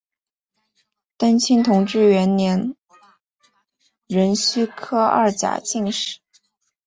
[1.15, 2.73] 登清同治元年
[4.07, 6.17] 壬戌科二甲进士。